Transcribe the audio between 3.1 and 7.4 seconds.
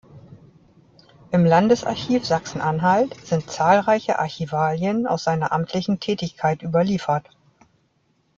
sind zahlreiche Archivalien aus seiner amtlichen Tätigkeit überliefert.